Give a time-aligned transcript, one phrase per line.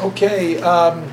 [0.00, 1.06] Okay, um,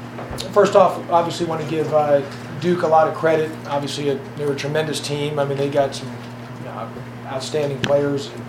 [0.53, 2.22] first off, obviously want to give uh,
[2.62, 3.52] Duke a lot of credit.
[3.67, 5.40] Obviously, uh, they're a tremendous team.
[5.40, 6.10] I mean, they got some
[6.66, 6.89] uh,
[7.25, 8.45] outstanding players, and,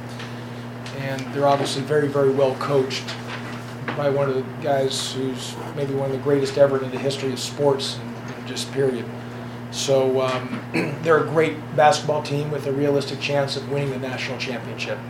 [0.98, 3.04] and they're obviously very, very well coached
[3.96, 7.32] by one of the guys who's maybe one of the greatest ever in the history
[7.32, 7.98] of sports,
[8.46, 9.04] just period.
[9.72, 10.62] So um,
[11.02, 15.00] they're a great basketball team with a realistic chance of winning the national championship.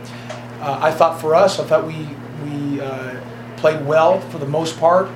[0.59, 2.09] Uh, I thought for us, I thought we
[2.43, 3.21] we uh,
[3.59, 5.09] played well for the most part.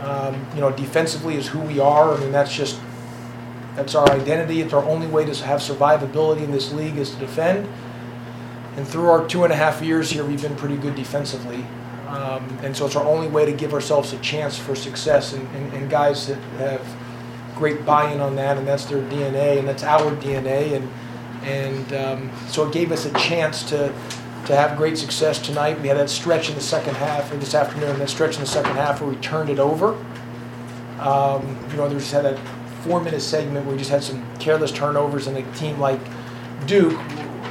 [0.00, 2.14] Um, you know, defensively is who we are.
[2.14, 2.78] I mean, that's just
[3.76, 4.60] that's our identity.
[4.60, 7.68] It's our only way to have survivability in this league is to defend.
[8.76, 11.64] And through our two and a half years here, we've been pretty good defensively.
[12.08, 15.32] Um, and so it's our only way to give ourselves a chance for success.
[15.32, 16.86] And, and, and guys that have
[17.56, 20.74] great buy-in on that, and that's their DNA, and that's our DNA.
[20.74, 20.88] And
[21.44, 23.92] and um, so it gave us a chance to
[24.46, 25.80] to have great success tonight.
[25.80, 28.46] We had that stretch in the second half, or this afternoon, that stretch in the
[28.46, 29.94] second half where we turned it over.
[31.00, 32.38] Um, you know, there's had that
[32.82, 36.00] four-minute segment where we just had some careless turnovers, and a team like
[36.66, 37.00] Duke,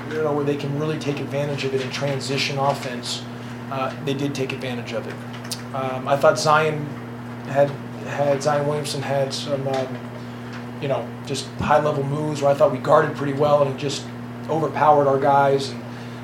[0.10, 3.24] you know, where they can really take advantage of it in transition offense.
[3.72, 5.14] Uh, they did take advantage of it.
[5.76, 6.86] Um, I thought Zion
[7.48, 7.70] had
[8.06, 9.98] had Zion Williamson had some, um,
[10.82, 14.06] you know, just high-level moves where I thought we guarded pretty well and just
[14.50, 15.72] overpowered our guys.
[15.72, 15.83] And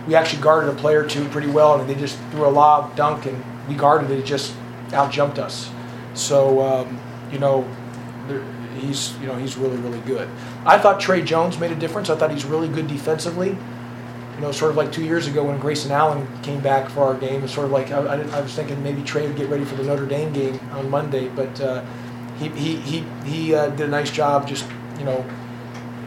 [0.10, 2.96] we actually guarded a player or two pretty well, and they just threw a lob
[2.96, 4.18] dunk, and we guarded it.
[4.18, 4.56] It just
[4.92, 5.70] out jumped us.
[6.16, 7.00] So um,
[7.32, 7.64] you know,
[8.80, 10.28] he's you know he's really really good.
[10.66, 12.10] I thought Tre Jones made a difference.
[12.10, 13.50] I thought he's really good defensively.
[14.36, 17.14] You know, sort of like two years ago when Grayson Allen came back for our
[17.14, 17.44] game.
[17.44, 19.76] It's sort of like I, I, I was thinking maybe Tre would get ready for
[19.76, 21.86] the Notre Dame game on Monday, but uh,
[22.40, 24.66] he he he, he uh, did a nice job just
[24.98, 25.24] you know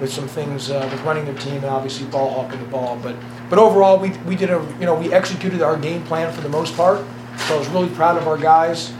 [0.01, 2.99] with some things uh, with running the team and obviously ball hawking the ball.
[3.01, 3.15] But
[3.53, 6.49] but overall, we, we did a you know we executed our game plan for the
[6.49, 7.05] most part.
[7.37, 8.95] So I was really proud of our guys.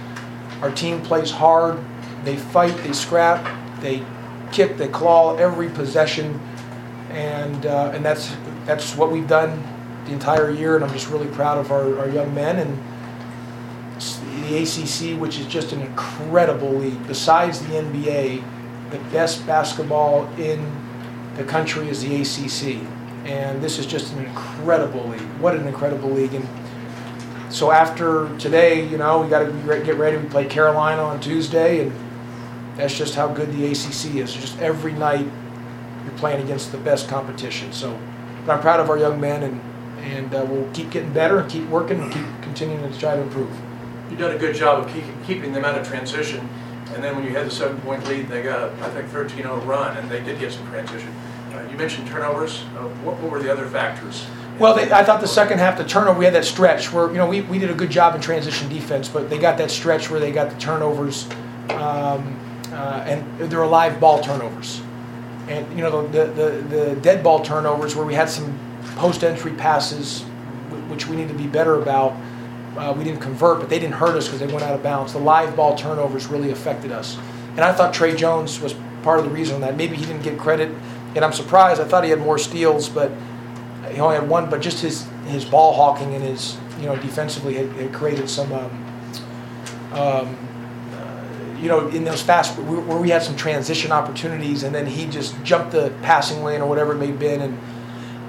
[0.61, 1.83] Our team plays hard.
[2.25, 2.77] They fight.
[2.83, 3.81] They scrap.
[3.81, 4.05] They
[4.53, 4.77] kick.
[4.77, 6.39] They claw every possession,
[7.09, 8.37] and uh, and that's
[8.67, 9.63] that's what we've done
[10.05, 10.77] the entire year.
[10.77, 12.77] And I'm just really proud of our, our young men and
[14.45, 17.07] the ACC, which is just an incredible league.
[17.07, 18.45] Besides the NBA,
[18.91, 20.77] the best basketball in
[21.37, 22.87] the country is the ACC
[23.25, 25.21] and this is just an incredible league.
[25.41, 26.35] What an incredible league!
[26.35, 26.49] And
[27.51, 30.17] so after today, you know, we got to get ready.
[30.17, 31.93] We play Carolina on Tuesday, and
[32.77, 34.33] that's just how good the ACC is.
[34.33, 35.27] Just every night,
[36.05, 37.73] you're playing against the best competition.
[37.73, 37.99] So,
[38.47, 39.61] but I'm proud of our young men, and
[40.03, 43.23] and uh, we'll keep getting better and keep working and keep continuing to try to
[43.23, 43.51] improve.
[44.11, 46.49] You've done a good job of keep, keeping them out of transition.
[46.93, 49.57] And then when you had the seven point lead, they got, I think, 13 0
[49.61, 51.09] run, and they did get some transition.
[51.73, 52.61] You mentioned turnovers.
[52.77, 54.27] Uh, what, what, were the other factors?
[54.59, 57.17] Well, they, I thought the second half, the turnover, we had that stretch where, you
[57.17, 60.11] know, we, we did a good job in transition defense, but they got that stretch
[60.11, 61.27] where they got the turnovers,
[61.71, 62.39] um,
[62.71, 64.83] uh, and they're a live ball turnovers.
[65.49, 68.59] And, you know, the, the, the dead ball turnovers where we had some
[68.97, 70.21] post entry passes,
[70.89, 72.15] which we need to be better about.
[72.77, 75.15] Uh, we didn't convert, but they didn't hurt us because they went out of bounds.
[75.15, 77.17] The live ball turnovers really affected us.
[77.53, 80.39] And I thought Tre Jones was part of the reason that maybe he didn't get
[80.39, 80.71] credit
[81.15, 81.81] and I'm surprised.
[81.81, 83.11] I thought he had more steals, but
[83.91, 84.49] he only had one.
[84.51, 88.53] But just his his ball hawking and his you know defensively had, had created some.
[88.53, 88.79] Um,
[89.93, 90.49] um,
[90.95, 95.07] uh, you know, in those fast where we had some transition opportunities, and then he
[95.07, 97.59] just jumped the passing lane or whatever it may have been, and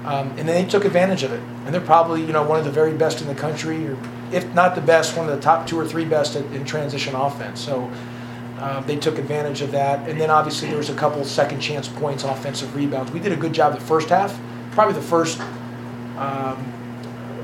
[0.06, 1.40] um, and then they took advantage of it.
[1.64, 3.98] And they're probably you know one of the very best in the country, or
[4.30, 7.60] if not the best, one of the top two or three best in transition offense.
[7.60, 7.90] So
[8.58, 10.08] um, they took advantage of that.
[10.08, 13.12] And then obviously there was a couple second chance points, offensive rebounds.
[13.12, 14.38] We did a good job the first half.
[14.72, 15.40] Probably the first,
[16.16, 16.56] um,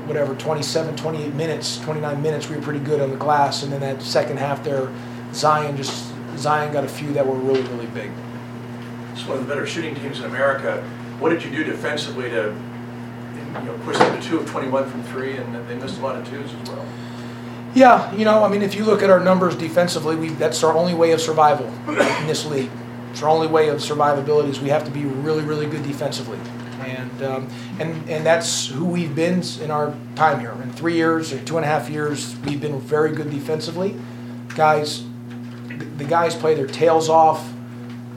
[0.07, 3.63] whatever, 27, 28 minutes, 29 minutes, we were pretty good on the glass.
[3.63, 4.89] And then that second half there,
[5.33, 8.11] Zion just, Zion got a few that were really, really big.
[9.13, 10.81] It's one of the better shooting teams in America.
[11.19, 12.55] What did you do defensively to
[13.53, 16.15] you know, push them to two of 21 from three, and they missed a lot
[16.15, 16.85] of twos as well?
[17.73, 20.73] Yeah, you know, I mean, if you look at our numbers defensively, we, that's our
[20.75, 22.69] only way of survival in this league.
[23.11, 26.39] It's our only way of survivability is we have to be really, really good defensively,
[26.85, 30.51] and um, and and that's who we've been in our time here.
[30.63, 33.95] In three years or two and a half years, we've been very good defensively.
[34.55, 35.03] Guys,
[35.97, 37.51] the guys play their tails off.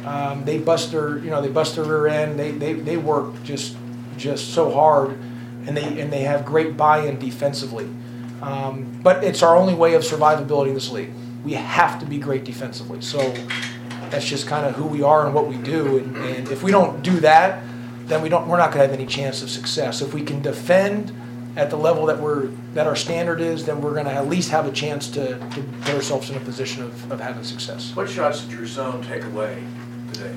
[0.05, 2.39] Um, they bust their, you know, they bust their rear end.
[2.39, 3.77] They, they, they work just
[4.17, 5.19] just so hard,
[5.67, 7.89] and they and they have great buy-in defensively.
[8.45, 11.11] Um, but it's our only way of survivability in this league.
[11.45, 13.01] We have to be great defensively.
[13.01, 13.19] So
[14.11, 15.99] that's just kind of who we are and what we do.
[15.99, 17.63] And, and if we don't do that,
[18.07, 20.03] then we don't, we're not going to have any chance of success.
[20.03, 21.13] If we can defend
[21.57, 24.67] at the level that we're, that our standard is, then we're gonna at least have
[24.67, 27.95] a chance to, to put ourselves in a position of, of having success.
[27.95, 29.63] What shots did your zone take away
[30.13, 30.35] today?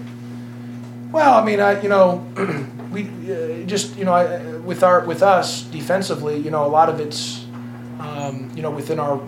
[1.12, 2.24] Well, I mean, I, you know,
[2.92, 6.88] we, uh, just, you know, I- with our, with us defensively, you know, a lot
[6.88, 7.47] of it's,
[8.00, 9.22] um, you know, within our,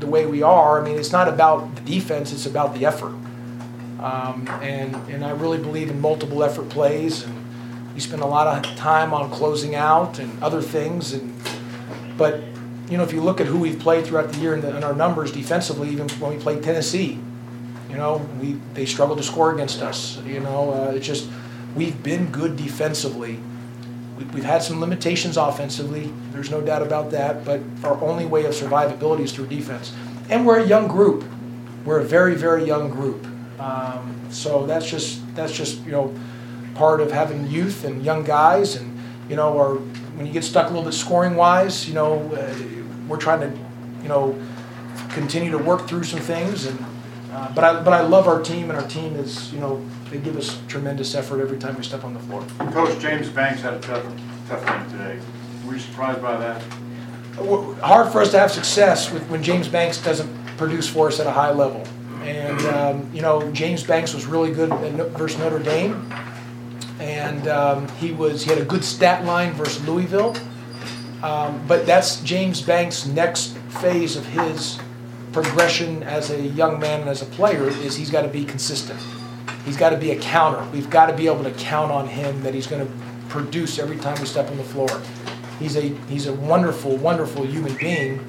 [0.00, 3.14] the way we are, I mean, it's not about the defense, it's about the effort.
[4.00, 8.46] Um, and, and I really believe in multiple effort plays, and we spend a lot
[8.46, 11.34] of time on closing out and other things, and,
[12.16, 12.40] but,
[12.88, 14.84] you know, if you look at who we've played throughout the year and, the, and
[14.84, 17.18] our numbers defensively, even when we played Tennessee,
[17.90, 20.18] you know, we they struggle to score against us.
[20.24, 21.28] You know, uh, it's just
[21.74, 23.40] we've been good defensively.
[24.18, 26.12] We, we've had some limitations offensively.
[26.32, 27.44] There's no doubt about that.
[27.44, 29.94] But our only way of survivability is through defense.
[30.28, 31.24] And we're a young group.
[31.84, 33.26] We're a very very young group.
[33.58, 36.14] Um, so that's just that's just you know
[36.74, 38.98] part of having youth and young guys and
[39.28, 39.80] you know or
[40.18, 42.54] when you get stuck a little bit scoring wise, you know, uh,
[43.06, 43.58] we're trying to
[44.02, 44.36] you know
[45.10, 46.78] continue to work through some things and
[47.32, 50.18] uh, but I but I love our team and our team is you know they
[50.18, 52.42] give us tremendous effort every time we step on the floor.
[52.72, 54.04] Coach James Banks had a tough,
[54.48, 55.20] tough game today.
[55.66, 56.62] Were you surprised by that?
[57.80, 61.26] Hard for us to have success with when James Banks doesn't produce for us at
[61.26, 61.84] a high level.
[62.22, 64.70] And um, you know James Banks was really good
[65.12, 66.12] versus Notre Dame,
[66.98, 70.34] and um, he was he had a good stat line versus Louisville.
[71.22, 74.78] Um, but that's James Banks' next phase of his
[75.32, 79.00] progression as a young man and as a player is he's got to be consistent.
[79.64, 80.66] He's got to be a counter.
[80.70, 82.92] We've got to be able to count on him that he's going to
[83.28, 84.88] produce every time we step on the floor.
[85.58, 88.20] He's a he's a wonderful, wonderful human being,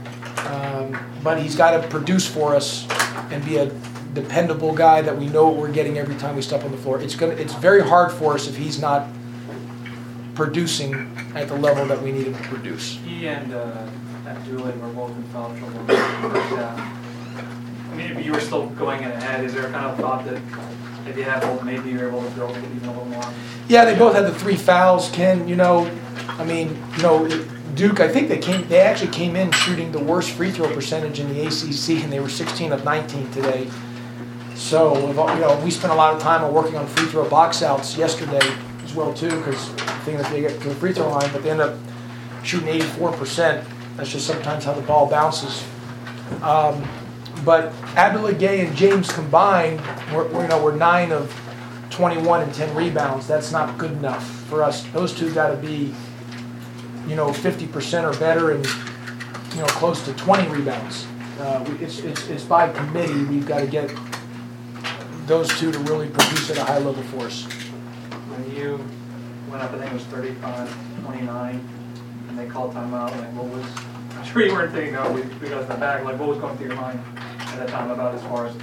[0.48, 2.88] um, but he's got to produce for us
[3.32, 3.72] and be a
[4.14, 7.00] dependable guy that we know what we're getting every time we step on the floor.
[7.00, 9.08] It's gonna it's very hard for us if he's not
[10.40, 10.94] producing
[11.36, 12.98] at the level that we need him to produce.
[13.06, 13.86] He and uh,
[14.24, 15.86] Abdoulaye were both in foul trouble.
[15.86, 17.92] first half.
[17.92, 20.24] I mean, if you were still going in ahead, is there a kind of thought
[20.24, 20.42] that
[21.10, 23.34] if you had both, maybe you're able to build it even a little more?
[23.68, 25.10] Yeah, they both had the three fouls.
[25.12, 25.92] Ken, you know,
[26.30, 27.28] I mean, you know,
[27.76, 28.00] Duke.
[28.00, 28.66] I think they came.
[28.70, 32.22] They actually came in shooting the worst free throw percentage in the ACC, and they
[32.22, 33.70] were 16 of 19 today.
[34.56, 37.62] So, you know, we spent a lot of time on working on free throw box
[37.62, 38.56] outs yesterday
[38.90, 39.68] as well too, because
[40.04, 41.78] thinking that they get to the free throw line, but they end up
[42.44, 43.68] shooting 84 percent.
[43.96, 45.64] That's just sometimes how the ball bounces.
[46.42, 46.88] Um,
[47.44, 49.82] but Abdoulaye Gueye and James combined,
[50.14, 51.34] we're, you know, we're nine of
[51.90, 53.28] 21 and 10 rebounds.
[53.28, 54.84] That's not good enough for us.
[54.88, 55.94] Those two got to be,
[57.08, 58.66] you know, 50% or better and,
[59.54, 61.06] you know, close to 20 rebounds.
[61.40, 63.24] Uh, it's, it's, it's by committee.
[63.26, 63.94] We've got to get
[65.26, 67.59] those two to really produce at a high level for us.
[68.30, 68.80] When you
[69.50, 71.70] went up, I think it was 35, 29,
[72.30, 73.66] and they called timeout, like what was,
[74.18, 76.58] I'm sure you weren't thinking, oh, we, we got the bag, like what was going
[76.58, 78.54] through your mind at that time about as far as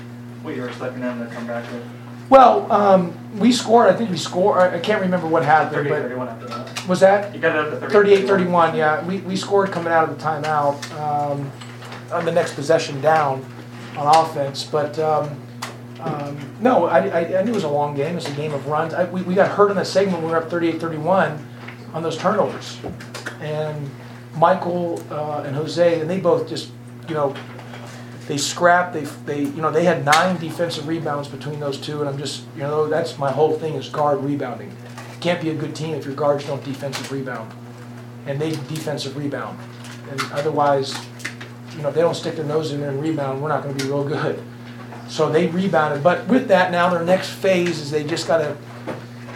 [0.43, 1.85] what you were expecting them to come back with?
[2.29, 3.89] Well, um, we scored.
[3.89, 4.59] I think we scored.
[4.59, 6.89] I I can't remember what happened, 30, but 31 after that.
[6.89, 7.35] was that?
[7.35, 7.93] You got it up to 30.
[7.93, 9.05] 38 31, yeah.
[9.07, 11.53] We, we scored coming out of the timeout um,
[12.13, 13.45] on the next possession down
[13.97, 14.65] on offense.
[14.65, 15.41] But um,
[16.01, 18.13] um, no, I, I, I knew it was a long game.
[18.13, 18.95] It was a game of runs.
[18.95, 21.47] I, we, we got hurt in that segment we were up 38 31
[21.93, 22.79] on those turnovers.
[23.41, 23.91] And
[24.37, 26.71] Michael uh, and Jose, and they both just,
[27.09, 27.35] you know,
[28.29, 28.93] they scrapped.
[28.93, 32.45] They, they, you know, they had nine defensive rebounds between those two, and I'm just,
[32.55, 34.71] you know, that's my whole thing is guard rebounding.
[34.71, 37.53] You can't be a good team if your guards don't defensive rebound,
[38.27, 39.59] and they defensive rebound,
[40.11, 40.95] and otherwise,
[41.77, 43.77] you know, if they don't stick their nose in there and rebound, we're not going
[43.77, 44.43] to be real good.
[45.09, 48.57] So they rebounded, but with that, now their next phase is they just got to,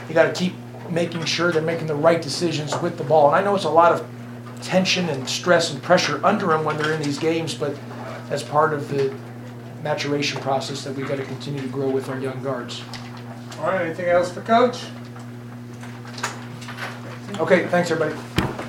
[0.08, 0.54] you got to keep
[0.88, 3.28] making sure they're making the right decisions with the ball.
[3.28, 4.06] And I know it's a lot of
[4.62, 7.76] tension and stress and pressure under them when they're in these games, but
[8.28, 9.14] that's part of the
[9.82, 12.82] maturation process that we've got to continue to grow with our young guards.
[13.58, 14.84] All right, anything else for Coach?
[17.38, 18.59] Okay, thanks, everybody.